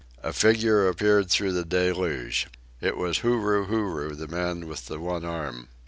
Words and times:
A 0.23 0.33
figure 0.33 0.87
appeared 0.87 1.29
through 1.29 1.51
the 1.53 1.63
deluge. 1.63 2.47
It 2.81 2.97
was 2.97 3.19
Huru 3.19 3.67
Huru, 3.67 4.15
the 4.15 4.27
man 4.27 4.67
with 4.67 4.87
the 4.87 4.99
one 4.99 5.23
arm. 5.23 5.67